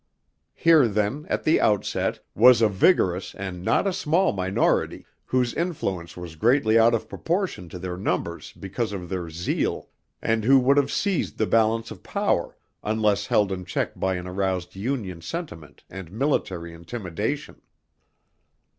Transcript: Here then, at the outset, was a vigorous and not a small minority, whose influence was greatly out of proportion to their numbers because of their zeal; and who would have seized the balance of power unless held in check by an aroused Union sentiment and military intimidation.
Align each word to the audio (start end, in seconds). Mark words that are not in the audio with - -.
Here 0.55 0.87
then, 0.87 1.27
at 1.29 1.43
the 1.43 1.61
outset, 1.61 2.21
was 2.33 2.59
a 2.63 2.67
vigorous 2.67 3.35
and 3.35 3.63
not 3.63 3.85
a 3.85 3.93
small 3.93 4.33
minority, 4.33 5.05
whose 5.25 5.53
influence 5.53 6.17
was 6.17 6.35
greatly 6.35 6.79
out 6.79 6.95
of 6.95 7.07
proportion 7.07 7.69
to 7.69 7.77
their 7.77 7.97
numbers 7.97 8.51
because 8.53 8.93
of 8.93 9.09
their 9.09 9.29
zeal; 9.29 9.89
and 10.19 10.43
who 10.43 10.57
would 10.57 10.77
have 10.77 10.91
seized 10.91 11.37
the 11.37 11.45
balance 11.45 11.91
of 11.91 12.01
power 12.01 12.57
unless 12.81 13.27
held 13.27 13.51
in 13.51 13.63
check 13.63 13.91
by 13.95 14.15
an 14.15 14.25
aroused 14.27 14.75
Union 14.75 15.21
sentiment 15.21 15.83
and 15.87 16.11
military 16.11 16.73
intimidation. 16.73 17.61